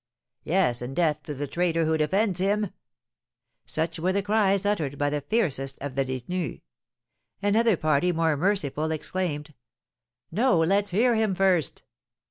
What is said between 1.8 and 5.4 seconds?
who defends him!" Such were the cries uttered by the